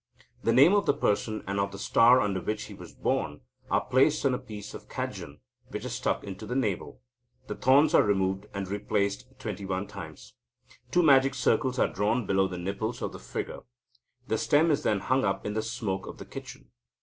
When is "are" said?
3.69-3.87, 7.93-8.01, 11.77-11.87